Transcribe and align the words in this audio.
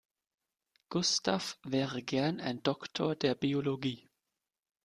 Gustav 0.89 1.59
wäre 1.63 2.01
gern 2.01 2.39
ein 2.41 2.63
Doktor 2.63 3.15
der 3.15 3.35
Biologie. 3.35 4.09